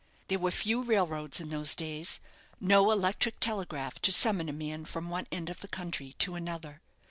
There 0.29 0.39
were 0.39 0.49
few 0.49 0.81
railroads 0.81 1.39
in 1.39 1.49
those 1.49 1.75
days; 1.75 2.19
no 2.59 2.89
electric 2.89 3.39
telegraph 3.39 3.99
to 4.01 4.11
summon 4.11 4.49
a 4.49 4.51
man 4.51 4.83
from 4.85 5.11
one 5.11 5.27
end 5.31 5.47
of 5.51 5.59
the 5.59 5.67
country 5.67 6.13
to 6.17 6.33
another. 6.33 6.81